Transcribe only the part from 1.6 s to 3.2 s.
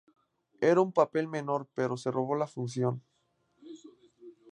pero se robó la función.